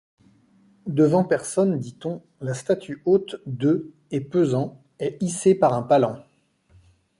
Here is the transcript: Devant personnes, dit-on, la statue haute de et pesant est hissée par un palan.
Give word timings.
Devant 0.87 1.23
personnes, 1.23 1.77
dit-on, 1.77 2.23
la 2.39 2.55
statue 2.55 3.03
haute 3.05 3.35
de 3.45 3.93
et 4.09 4.19
pesant 4.21 4.81
est 4.97 5.21
hissée 5.21 5.53
par 5.53 5.73
un 5.75 5.83
palan. 5.83 6.17